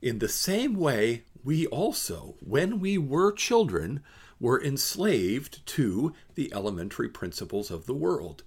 In 0.00 0.18
the 0.18 0.28
same 0.28 0.74
way, 0.74 1.24
we 1.42 1.66
also, 1.66 2.36
when 2.40 2.80
we 2.80 2.96
were 2.96 3.32
children, 3.32 4.02
were 4.40 4.62
enslaved 4.62 5.64
to 5.66 6.12
the 6.34 6.52
elementary 6.54 7.08
principles 7.08 7.70
of 7.70 7.86
the 7.86 7.94
world. 7.94 8.42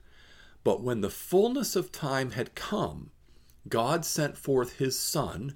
But 0.63 0.81
when 0.81 1.01
the 1.01 1.09
fullness 1.09 1.75
of 1.75 1.91
time 1.91 2.31
had 2.31 2.55
come, 2.55 3.11
God 3.67 4.05
sent 4.05 4.37
forth 4.37 4.77
his 4.77 4.97
Son 4.97 5.55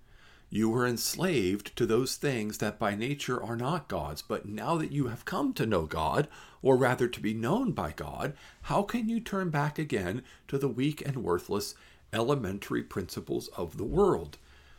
you 0.53 0.69
were 0.69 0.85
enslaved 0.85 1.73
to 1.77 1.85
those 1.85 2.17
things 2.17 2.57
that 2.57 2.77
by 2.77 2.93
nature 2.93 3.41
are 3.41 3.55
not 3.55 3.87
God's. 3.87 4.21
But 4.21 4.45
now 4.45 4.77
that 4.77 4.91
you 4.91 5.07
have 5.07 5.23
come 5.23 5.53
to 5.53 5.65
know 5.65 5.83
God, 5.83 6.27
or 6.61 6.75
rather 6.75 7.07
to 7.07 7.21
be 7.21 7.33
known 7.33 7.71
by 7.71 7.93
God, 7.93 8.33
how 8.63 8.83
can 8.83 9.07
you 9.07 9.21
turn 9.21 9.49
back 9.49 9.79
again 9.79 10.23
to 10.49 10.57
the 10.57 10.67
weak 10.67 11.01
and 11.07 11.23
worthless 11.23 11.73
elementary 12.11 12.83
principles 12.83 13.47
of 13.55 13.77
the 13.77 13.85
world, 13.85 14.37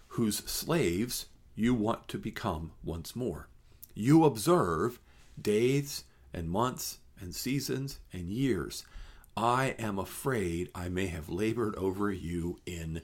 whose 0.09 0.45
slaves 0.45 1.25
you 1.57 1.73
want 1.73 2.07
to 2.09 2.19
become 2.19 2.73
once 2.85 3.17
more? 3.17 3.49
You 3.95 4.26
observe 4.26 5.00
days 5.41 6.05
and 6.35 6.50
months 6.50 6.99
and 7.19 7.35
seasons 7.35 7.99
and 8.12 8.31
years. 8.31 8.85
I 9.38 9.75
am 9.79 9.99
afraid 9.99 10.69
I 10.75 10.91
may 10.91 11.07
have 11.07 11.31
labored 11.31 11.76
over 11.76 12.12
you 12.12 12.61
in 12.67 13.00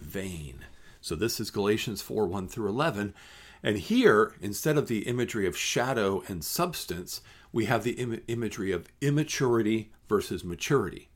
vain. 0.00 0.64
So 1.06 1.14
this 1.14 1.38
is 1.38 1.52
Galatians 1.52 2.02
4 2.02 2.26
1 2.26 2.48
through 2.48 2.68
11. 2.68 3.14
And 3.62 3.78
here, 3.78 4.34
instead 4.40 4.76
of 4.76 4.88
the 4.88 5.06
imagery 5.06 5.46
of 5.46 5.56
shadow 5.56 6.24
and 6.26 6.42
substance, 6.42 7.20
we 7.52 7.66
have 7.66 7.84
the 7.84 7.92
Im- 7.92 8.22
imagery 8.26 8.72
of 8.72 8.88
immaturity 9.00 9.92
versus 10.08 10.42
maturity. 10.42 11.08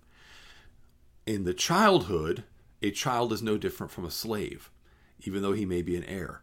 In 1.26 1.42
the 1.42 1.52
childhood, 1.52 2.44
a 2.80 2.92
child 2.92 3.32
is 3.32 3.42
no 3.42 3.58
different 3.58 3.90
from 3.90 4.04
a 4.04 4.12
slave, 4.12 4.70
even 5.22 5.42
though 5.42 5.54
he 5.54 5.66
may 5.66 5.82
be 5.82 5.96
an 5.96 6.04
heir. 6.04 6.42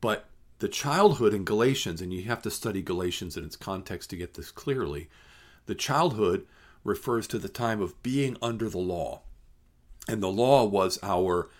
But 0.00 0.26
the 0.60 0.68
childhood 0.68 1.34
in 1.34 1.42
Galatians, 1.42 2.00
and 2.00 2.12
you 2.12 2.22
have 2.26 2.42
to 2.42 2.50
study 2.50 2.80
Galatians 2.80 3.36
in 3.36 3.44
its 3.44 3.56
context 3.56 4.08
to 4.10 4.16
get 4.16 4.34
this 4.34 4.52
clearly, 4.52 5.08
the 5.66 5.74
childhood 5.74 6.46
refers 6.84 7.26
to 7.26 7.40
the 7.40 7.48
time 7.48 7.82
of 7.82 8.00
being 8.04 8.36
under 8.40 8.68
the 8.68 8.78
law. 8.78 9.22
And 10.06 10.22
the 10.22 10.28
law 10.28 10.64
was 10.64 11.00
our 11.02 11.50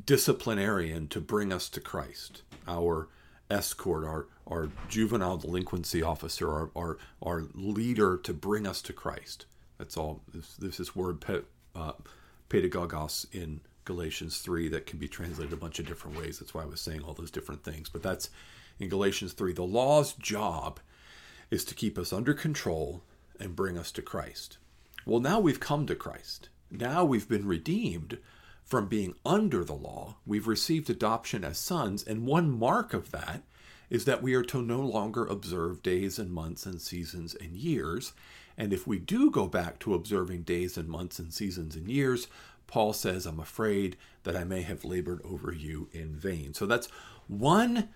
disciplinarian 0.00 1.08
to 1.08 1.20
bring 1.20 1.52
us 1.52 1.68
to 1.70 1.80
Christ, 1.80 2.42
our 2.66 3.08
escort, 3.50 4.04
our, 4.04 4.26
our 4.46 4.70
juvenile 4.88 5.36
delinquency 5.36 6.02
officer, 6.02 6.50
our, 6.50 6.70
our, 6.76 6.98
our 7.22 7.44
leader 7.54 8.16
to 8.18 8.32
bring 8.32 8.66
us 8.66 8.82
to 8.82 8.92
Christ. 8.92 9.46
That's 9.78 9.96
all. 9.96 10.22
There's 10.32 10.78
this 10.78 10.96
word, 10.96 11.20
pe, 11.20 11.40
uh, 11.74 11.92
pedagogos, 12.48 13.26
in 13.32 13.60
Galatians 13.84 14.38
3 14.38 14.68
that 14.68 14.86
can 14.86 14.98
be 14.98 15.08
translated 15.08 15.52
a 15.52 15.56
bunch 15.56 15.78
of 15.78 15.86
different 15.86 16.18
ways. 16.18 16.38
That's 16.38 16.54
why 16.54 16.62
I 16.62 16.66
was 16.66 16.80
saying 16.80 17.02
all 17.02 17.14
those 17.14 17.30
different 17.30 17.64
things. 17.64 17.88
But 17.88 18.02
that's 18.02 18.30
in 18.78 18.88
Galatians 18.88 19.32
3. 19.32 19.52
The 19.52 19.62
law's 19.62 20.14
job 20.14 20.80
is 21.50 21.64
to 21.66 21.74
keep 21.74 21.98
us 21.98 22.12
under 22.12 22.34
control 22.34 23.02
and 23.38 23.56
bring 23.56 23.76
us 23.76 23.92
to 23.92 24.02
Christ. 24.02 24.58
Well, 25.04 25.20
now 25.20 25.40
we've 25.40 25.60
come 25.60 25.86
to 25.86 25.94
Christ. 25.94 26.48
Now 26.70 27.04
we've 27.04 27.28
been 27.28 27.46
redeemed 27.46 28.18
from 28.64 28.88
being 28.88 29.14
under 29.26 29.62
the 29.62 29.74
law, 29.74 30.16
we've 30.26 30.46
received 30.46 30.88
adoption 30.88 31.44
as 31.44 31.58
sons, 31.58 32.02
and 32.02 32.26
one 32.26 32.50
mark 32.50 32.94
of 32.94 33.10
that 33.10 33.42
is 33.90 34.06
that 34.06 34.22
we 34.22 34.34
are 34.34 34.42
to 34.42 34.62
no 34.62 34.80
longer 34.80 35.26
observe 35.26 35.82
days 35.82 36.18
and 36.18 36.32
months 36.32 36.64
and 36.64 36.80
seasons 36.80 37.34
and 37.34 37.54
years. 37.54 38.14
And 38.56 38.72
if 38.72 38.86
we 38.86 38.98
do 38.98 39.30
go 39.30 39.46
back 39.46 39.78
to 39.80 39.94
observing 39.94 40.42
days 40.42 40.78
and 40.78 40.88
months 40.88 41.18
and 41.18 41.32
seasons 41.32 41.76
and 41.76 41.88
years, 41.88 42.26
Paul 42.66 42.92
says, 42.92 43.26
I'm 43.26 43.38
afraid 43.38 43.96
that 44.22 44.36
I 44.36 44.44
may 44.44 44.62
have 44.62 44.84
labored 44.84 45.20
over 45.22 45.52
you 45.52 45.88
in 45.92 46.16
vain. 46.16 46.54
So 46.54 46.64
that's 46.64 46.88
one 47.28 47.90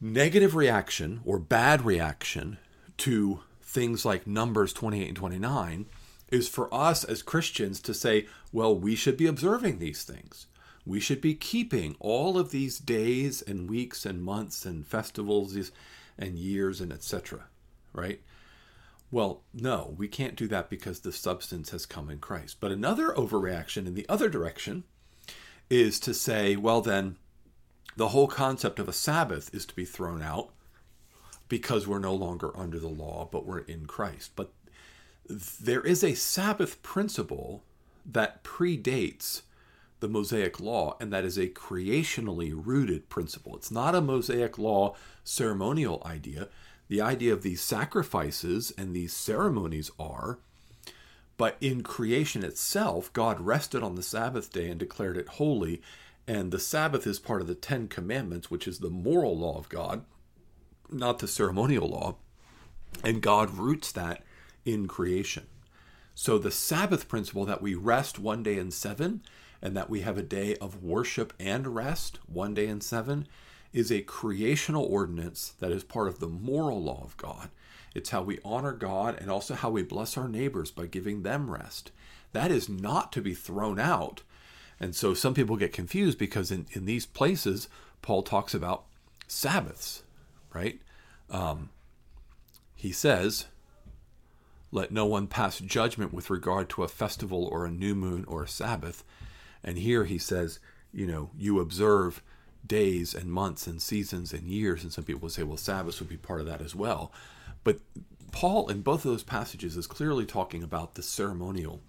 negative 0.00 0.54
reaction 0.54 1.20
or 1.24 1.38
bad 1.38 1.84
reaction 1.84 2.58
to 2.98 3.40
things 3.60 4.04
like 4.04 4.26
Numbers 4.26 4.72
28 4.72 5.08
and 5.08 5.16
29 5.16 5.86
is 6.30 6.48
for 6.48 6.72
us 6.74 7.04
as 7.04 7.22
Christians 7.22 7.80
to 7.80 7.94
say, 7.94 8.26
well, 8.52 8.76
we 8.76 8.94
should 8.94 9.16
be 9.16 9.26
observing 9.26 9.78
these 9.78 10.02
things. 10.02 10.46
We 10.84 11.00
should 11.00 11.20
be 11.20 11.34
keeping 11.34 11.96
all 11.98 12.38
of 12.38 12.50
these 12.50 12.78
days 12.78 13.42
and 13.42 13.68
weeks 13.68 14.06
and 14.06 14.22
months 14.22 14.64
and 14.64 14.86
festivals 14.86 15.72
and 16.18 16.38
years 16.38 16.80
and 16.80 16.92
etc. 16.92 17.46
Right? 17.92 18.20
Well, 19.10 19.42
no, 19.54 19.94
we 19.96 20.08
can't 20.08 20.36
do 20.36 20.48
that 20.48 20.68
because 20.68 21.00
the 21.00 21.12
substance 21.12 21.70
has 21.70 21.86
come 21.86 22.10
in 22.10 22.18
Christ. 22.18 22.58
But 22.60 22.72
another 22.72 23.10
overreaction 23.10 23.86
in 23.86 23.94
the 23.94 24.08
other 24.08 24.28
direction 24.28 24.84
is 25.70 26.00
to 26.00 26.14
say, 26.14 26.56
well, 26.56 26.80
then 26.80 27.16
the 27.96 28.08
whole 28.08 28.28
concept 28.28 28.78
of 28.78 28.88
a 28.88 28.92
Sabbath 28.92 29.54
is 29.54 29.64
to 29.66 29.74
be 29.74 29.84
thrown 29.84 30.22
out 30.22 30.50
because 31.48 31.86
we're 31.86 31.98
no 31.98 32.14
longer 32.14 32.56
under 32.56 32.78
the 32.78 32.88
law, 32.88 33.28
but 33.30 33.46
we're 33.46 33.60
in 33.60 33.86
Christ. 33.86 34.32
But 34.34 34.52
there 35.28 35.82
is 35.82 36.04
a 36.04 36.14
Sabbath 36.14 36.82
principle 36.82 37.62
that 38.04 38.44
predates 38.44 39.42
the 40.00 40.08
Mosaic 40.08 40.60
law, 40.60 40.96
and 41.00 41.12
that 41.12 41.24
is 41.24 41.38
a 41.38 41.48
creationally 41.48 42.52
rooted 42.54 43.08
principle. 43.08 43.56
It's 43.56 43.70
not 43.70 43.94
a 43.94 44.00
Mosaic 44.00 44.58
law 44.58 44.94
ceremonial 45.24 46.02
idea. 46.04 46.48
The 46.88 47.00
idea 47.00 47.32
of 47.32 47.42
these 47.42 47.62
sacrifices 47.62 48.72
and 48.76 48.94
these 48.94 49.12
ceremonies 49.12 49.90
are, 49.98 50.38
but 51.36 51.56
in 51.60 51.82
creation 51.82 52.44
itself, 52.44 53.12
God 53.12 53.40
rested 53.40 53.82
on 53.82 53.94
the 53.94 54.02
Sabbath 54.02 54.52
day 54.52 54.70
and 54.70 54.78
declared 54.78 55.16
it 55.16 55.28
holy. 55.28 55.82
And 56.28 56.50
the 56.50 56.58
Sabbath 56.58 57.06
is 57.06 57.18
part 57.18 57.40
of 57.40 57.46
the 57.46 57.54
Ten 57.54 57.88
Commandments, 57.88 58.50
which 58.50 58.66
is 58.66 58.78
the 58.78 58.90
moral 58.90 59.36
law 59.36 59.58
of 59.58 59.68
God, 59.68 60.04
not 60.90 61.18
the 61.18 61.28
ceremonial 61.28 61.88
law. 61.88 62.16
And 63.04 63.20
God 63.20 63.58
roots 63.58 63.92
that 63.92 64.22
in 64.66 64.86
creation. 64.86 65.46
So 66.14 66.36
the 66.36 66.50
Sabbath 66.50 67.08
principle 67.08 67.46
that 67.46 67.62
we 67.62 67.74
rest 67.74 68.18
one 68.18 68.42
day 68.42 68.58
in 68.58 68.70
seven 68.70 69.22
and 69.62 69.76
that 69.76 69.88
we 69.88 70.00
have 70.00 70.18
a 70.18 70.22
day 70.22 70.56
of 70.56 70.82
worship 70.82 71.32
and 71.40 71.74
rest, 71.74 72.18
one 72.26 72.52
day 72.52 72.66
in 72.66 72.80
seven, 72.80 73.26
is 73.72 73.90
a 73.90 74.02
creational 74.02 74.84
ordinance 74.84 75.54
that 75.60 75.70
is 75.70 75.84
part 75.84 76.08
of 76.08 76.18
the 76.18 76.28
moral 76.28 76.82
law 76.82 77.02
of 77.04 77.16
God. 77.16 77.50
It's 77.94 78.10
how 78.10 78.22
we 78.22 78.38
honor 78.44 78.72
God 78.72 79.16
and 79.18 79.30
also 79.30 79.54
how 79.54 79.70
we 79.70 79.82
bless 79.82 80.16
our 80.16 80.28
neighbors 80.28 80.70
by 80.70 80.86
giving 80.86 81.22
them 81.22 81.50
rest. 81.50 81.92
That 82.32 82.50
is 82.50 82.68
not 82.68 83.12
to 83.12 83.22
be 83.22 83.34
thrown 83.34 83.78
out. 83.78 84.22
And 84.78 84.94
so 84.94 85.14
some 85.14 85.32
people 85.32 85.56
get 85.56 85.72
confused 85.72 86.18
because 86.18 86.50
in, 86.50 86.66
in 86.72 86.84
these 86.84 87.06
places, 87.06 87.68
Paul 88.02 88.22
talks 88.22 88.52
about 88.52 88.84
Sabbaths, 89.26 90.02
right? 90.52 90.80
Um, 91.30 91.70
he 92.74 92.92
says, 92.92 93.46
Let 94.76 94.90
no 94.90 95.06
one 95.06 95.26
pass 95.26 95.58
judgment 95.58 96.12
with 96.12 96.28
regard 96.28 96.68
to 96.68 96.82
a 96.82 96.88
festival 96.88 97.46
or 97.46 97.64
a 97.64 97.70
new 97.70 97.94
moon 97.94 98.26
or 98.28 98.42
a 98.42 98.48
Sabbath. 98.48 99.04
And 99.64 99.78
here 99.78 100.04
he 100.04 100.18
says, 100.18 100.58
you 100.92 101.06
know, 101.06 101.30
you 101.34 101.60
observe 101.60 102.22
days 102.66 103.14
and 103.14 103.32
months 103.32 103.66
and 103.66 103.80
seasons 103.80 104.34
and 104.34 104.50
years. 104.50 104.82
And 104.82 104.92
some 104.92 105.04
people 105.04 105.30
say, 105.30 105.44
well, 105.44 105.56
Sabbaths 105.56 105.98
would 105.98 106.10
be 106.10 106.18
part 106.18 106.40
of 106.40 106.46
that 106.48 106.60
as 106.60 106.74
well. 106.74 107.10
But 107.64 107.78
Paul, 108.32 108.68
in 108.68 108.82
both 108.82 109.06
of 109.06 109.12
those 109.12 109.22
passages, 109.22 109.78
is 109.78 109.86
clearly 109.86 110.26
talking 110.26 110.62
about 110.62 110.94
the 110.94 111.02
ceremonial 111.02 111.80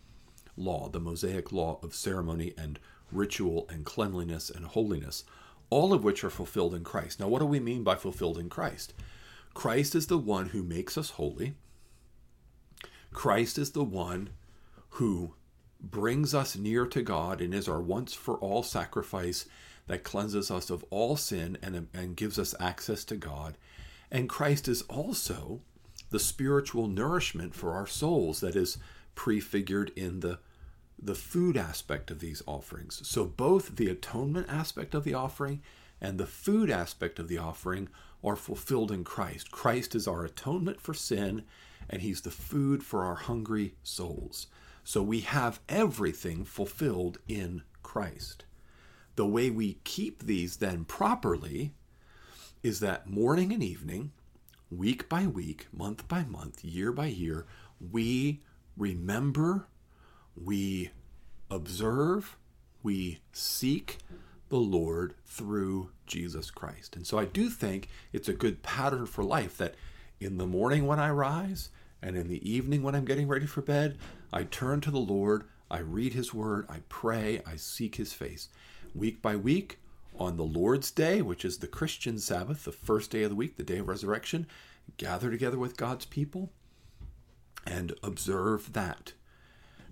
law, 0.55 0.87
the 0.87 1.01
Mosaic 1.01 1.51
law 1.51 1.79
of 1.83 1.93
ceremony 1.93 2.53
and 2.57 2.79
ritual 3.11 3.67
and 3.69 3.83
cleanliness 3.83 4.49
and 4.49 4.63
holiness, 4.63 5.25
all 5.69 5.91
of 5.91 6.05
which 6.05 6.23
are 6.23 6.29
fulfilled 6.29 6.73
in 6.73 6.85
Christ. 6.85 7.19
Now, 7.19 7.27
what 7.27 7.39
do 7.39 7.47
we 7.47 7.59
mean 7.59 7.83
by 7.83 7.95
fulfilled 7.95 8.37
in 8.37 8.47
Christ? 8.47 8.93
Christ 9.53 9.93
is 9.93 10.07
the 10.07 10.17
one 10.17 10.47
who 10.47 10.63
makes 10.63 10.97
us 10.97 11.09
holy. 11.09 11.55
Christ 13.17 13.57
is 13.57 13.71
the 13.71 13.83
one 13.83 14.29
who 14.89 15.33
brings 15.81 16.35
us 16.35 16.55
near 16.55 16.85
to 16.85 17.01
God 17.01 17.41
and 17.41 17.51
is 17.51 17.67
our 17.67 17.81
once 17.81 18.13
for 18.13 18.35
all 18.35 18.61
sacrifice 18.61 19.47
that 19.87 20.03
cleanses 20.03 20.51
us 20.51 20.69
of 20.69 20.85
all 20.91 21.15
sin 21.17 21.57
and, 21.63 21.87
and 21.95 22.15
gives 22.15 22.37
us 22.37 22.53
access 22.59 23.03
to 23.05 23.15
God. 23.15 23.57
And 24.11 24.29
Christ 24.29 24.67
is 24.67 24.83
also 24.83 25.61
the 26.11 26.19
spiritual 26.19 26.87
nourishment 26.87 27.55
for 27.55 27.73
our 27.73 27.87
souls 27.87 28.39
that 28.41 28.55
is 28.55 28.77
prefigured 29.15 29.91
in 29.95 30.19
the 30.19 30.37
the 31.01 31.15
food 31.15 31.57
aspect 31.57 32.11
of 32.11 32.19
these 32.19 32.43
offerings. 32.45 33.01
So 33.03 33.25
both 33.25 33.77
the 33.77 33.89
atonement 33.89 34.45
aspect 34.47 34.93
of 34.93 35.03
the 35.03 35.15
offering 35.15 35.63
and 35.99 36.19
the 36.19 36.27
food 36.27 36.69
aspect 36.69 37.17
of 37.17 37.29
the 37.29 37.39
offering 37.39 37.89
are 38.23 38.35
fulfilled 38.35 38.91
in 38.91 39.03
Christ. 39.03 39.51
Christ 39.51 39.95
is 39.95 40.07
our 40.07 40.25
atonement 40.25 40.81
for 40.81 40.93
sin 40.93 41.43
and 41.89 42.01
he's 42.01 42.21
the 42.21 42.31
food 42.31 42.83
for 42.83 43.03
our 43.03 43.15
hungry 43.15 43.75
souls. 43.83 44.47
So 44.83 45.01
we 45.01 45.21
have 45.21 45.59
everything 45.67 46.45
fulfilled 46.45 47.19
in 47.27 47.63
Christ. 47.83 48.45
The 49.15 49.25
way 49.25 49.49
we 49.49 49.79
keep 49.83 50.23
these 50.23 50.57
then 50.57 50.85
properly 50.85 51.73
is 52.63 52.79
that 52.79 53.09
morning 53.09 53.51
and 53.51 53.63
evening, 53.63 54.11
week 54.69 55.07
by 55.09 55.27
week, 55.27 55.67
month 55.71 56.07
by 56.07 56.23
month, 56.23 56.63
year 56.63 56.91
by 56.91 57.07
year, 57.07 57.45
we 57.79 58.41
remember, 58.75 59.67
we 60.35 60.91
observe, 61.49 62.37
we 62.83 63.19
seek 63.31 63.97
the 64.49 64.57
Lord 64.57 65.15
through 65.25 65.91
Jesus 66.05 66.51
Christ. 66.51 66.95
And 66.95 67.05
so 67.05 67.19
I 67.19 67.25
do 67.25 67.49
think 67.49 67.89
it's 68.13 68.29
a 68.29 68.33
good 68.33 68.63
pattern 68.63 69.05
for 69.05 69.23
life 69.23 69.57
that 69.57 69.75
in 70.19 70.37
the 70.37 70.47
morning 70.47 70.87
when 70.87 70.99
I 70.99 71.09
rise 71.09 71.69
and 72.01 72.15
in 72.15 72.27
the 72.27 72.49
evening 72.49 72.83
when 72.83 72.95
I'm 72.95 73.05
getting 73.05 73.27
ready 73.27 73.45
for 73.45 73.61
bed, 73.61 73.97
I 74.31 74.43
turn 74.43 74.81
to 74.81 74.91
the 74.91 74.97
Lord, 74.97 75.45
I 75.69 75.79
read 75.79 76.13
His 76.13 76.33
Word, 76.33 76.65
I 76.69 76.77
pray, 76.89 77.41
I 77.45 77.55
seek 77.55 77.95
His 77.95 78.13
face. 78.13 78.49
Week 78.95 79.21
by 79.21 79.35
week, 79.35 79.79
on 80.19 80.37
the 80.37 80.43
Lord's 80.43 80.91
Day, 80.91 81.21
which 81.21 81.45
is 81.45 81.57
the 81.57 81.67
Christian 81.67 82.17
Sabbath, 82.17 82.63
the 82.63 82.71
first 82.71 83.11
day 83.11 83.23
of 83.23 83.29
the 83.29 83.35
week, 83.35 83.57
the 83.57 83.63
day 83.63 83.77
of 83.77 83.87
resurrection, 83.87 84.47
gather 84.97 85.29
together 85.29 85.57
with 85.57 85.77
God's 85.77 86.05
people 86.05 86.51
and 87.65 87.93
observe 88.01 88.73
that. 88.73 89.13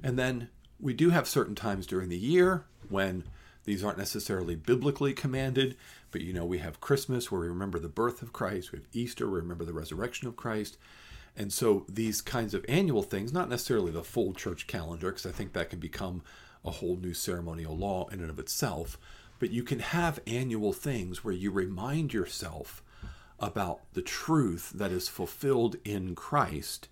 And 0.04 0.18
then 0.18 0.50
we 0.80 0.94
do 0.94 1.10
have 1.10 1.28
certain 1.28 1.56
times 1.56 1.86
during 1.86 2.10
the 2.10 2.18
year 2.18 2.66
when 2.90 3.24
these 3.66 3.84
aren't 3.84 3.98
necessarily 3.98 4.56
biblically 4.56 5.14
commanded, 5.14 5.76
but 6.12 6.22
you 6.22 6.34
know, 6.34 6.46
we 6.46 6.60
have 6.60 6.80
Christmas 6.80 7.32
where 7.32 7.42
we 7.42 7.48
remember 7.48 7.80
the 7.80 7.90
birth 7.90 8.22
of 8.22 8.34
Christ, 8.34 8.72
we 8.72 8.80
have 8.80 8.88
Easter, 8.94 9.30
we 9.30 9.40
remember 9.40 9.66
the 9.66 9.74
resurrection 9.74 10.28
of 10.28 10.36
Christ. 10.36 10.78
And 11.36 11.52
so 11.52 11.86
these 11.90 12.22
kinds 12.22 12.54
of 12.54 12.64
annual 12.70 13.04
things, 13.04 13.34
not 13.34 13.50
necessarily 13.50 13.92
the 13.92 14.04
full 14.04 14.34
church 14.34 14.68
calendar, 14.68 15.10
because 15.10 15.26
I 15.26 15.32
think 15.32 15.54
that 15.54 15.70
can 15.70 15.80
become 15.80 16.22
a 16.64 16.72
whole 16.72 16.96
new 16.96 17.14
ceremonial 17.14 17.76
law 17.78 18.08
in 18.08 18.22
and 18.22 18.30
of 18.30 18.40
itself, 18.40 18.98
but 19.40 19.52
you 19.52 19.64
can 19.64 19.80
have 19.80 20.20
annual 20.26 20.72
things 20.72 21.24
where 21.24 21.34
you 21.34 21.52
remind 21.52 22.14
yourself 22.14 22.82
about 23.40 23.82
the 23.94 24.02
truth 24.02 24.72
that 24.74 24.92
is 24.92 25.10
fulfilled 25.10 25.76
in 25.84 26.16
Christ 26.16 26.88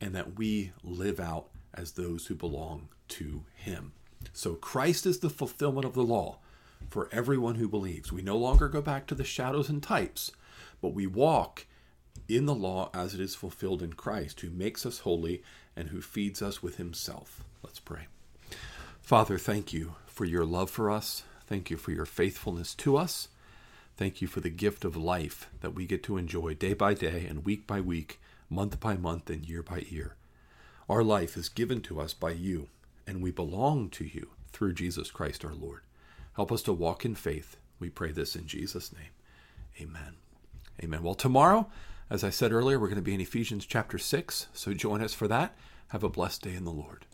and 0.00 0.14
that 0.14 0.38
we 0.38 0.72
live 0.84 1.18
out 1.18 1.48
as 1.74 1.92
those 1.92 2.26
who 2.26 2.34
belong 2.34 2.88
to 3.08 3.44
Him. 3.54 3.92
So 4.32 4.54
Christ 4.54 5.06
is 5.06 5.20
the 5.20 5.30
fulfillment 5.30 5.84
of 5.84 5.94
the 5.94 6.02
law 6.02 6.38
for 6.88 7.08
everyone 7.12 7.56
who 7.56 7.68
believes. 7.68 8.12
We 8.12 8.22
no 8.22 8.36
longer 8.36 8.68
go 8.68 8.80
back 8.80 9.06
to 9.08 9.14
the 9.14 9.24
shadows 9.24 9.68
and 9.68 9.82
types, 9.82 10.32
but 10.80 10.94
we 10.94 11.06
walk 11.06 11.66
in 12.28 12.46
the 12.46 12.54
law 12.54 12.90
as 12.94 13.14
it 13.14 13.20
is 13.20 13.34
fulfilled 13.34 13.82
in 13.82 13.92
Christ, 13.92 14.40
who 14.40 14.50
makes 14.50 14.84
us 14.84 15.00
holy 15.00 15.42
and 15.76 15.88
who 15.88 16.00
feeds 16.00 16.42
us 16.42 16.62
with 16.62 16.76
himself. 16.76 17.44
Let's 17.62 17.80
pray. 17.80 18.06
Father, 19.00 19.38
thank 19.38 19.72
you 19.72 19.94
for 20.06 20.24
your 20.24 20.44
love 20.44 20.70
for 20.70 20.90
us. 20.90 21.22
Thank 21.46 21.70
you 21.70 21.76
for 21.76 21.92
your 21.92 22.04
faithfulness 22.04 22.74
to 22.76 22.96
us. 22.96 23.28
Thank 23.96 24.20
you 24.20 24.28
for 24.28 24.40
the 24.40 24.50
gift 24.50 24.84
of 24.84 24.96
life 24.96 25.48
that 25.60 25.74
we 25.74 25.86
get 25.86 26.02
to 26.04 26.18
enjoy 26.18 26.54
day 26.54 26.74
by 26.74 26.94
day 26.94 27.26
and 27.26 27.44
week 27.44 27.66
by 27.66 27.80
week, 27.80 28.20
month 28.50 28.78
by 28.78 28.96
month, 28.96 29.30
and 29.30 29.48
year 29.48 29.62
by 29.62 29.78
year. 29.88 30.14
Our 30.88 31.02
life 31.02 31.36
is 31.36 31.48
given 31.48 31.80
to 31.82 32.00
us 32.00 32.14
by 32.14 32.30
you, 32.30 32.68
and 33.08 33.22
we 33.22 33.30
belong 33.30 33.88
to 33.88 34.04
you 34.04 34.28
through 34.52 34.74
Jesus 34.74 35.10
Christ 35.10 35.42
our 35.42 35.54
Lord. 35.54 35.80
Help 36.36 36.52
us 36.52 36.62
to 36.62 36.74
walk 36.74 37.06
in 37.06 37.14
faith. 37.14 37.56
We 37.80 37.88
pray 37.88 38.12
this 38.12 38.36
in 38.36 38.46
Jesus' 38.46 38.92
name. 38.92 39.10
Amen. 39.80 40.16
Amen. 40.84 41.02
Well, 41.02 41.14
tomorrow, 41.14 41.70
as 42.10 42.22
I 42.22 42.28
said 42.28 42.52
earlier, 42.52 42.78
we're 42.78 42.88
going 42.88 42.96
to 42.96 43.02
be 43.02 43.14
in 43.14 43.20
Ephesians 43.20 43.64
chapter 43.64 43.96
6, 43.96 44.48
so 44.52 44.74
join 44.74 45.02
us 45.02 45.14
for 45.14 45.26
that. 45.26 45.56
Have 45.88 46.04
a 46.04 46.10
blessed 46.10 46.42
day 46.42 46.54
in 46.54 46.64
the 46.64 46.70
Lord. 46.70 47.06